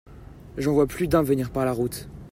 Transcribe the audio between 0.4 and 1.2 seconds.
J'en vois plus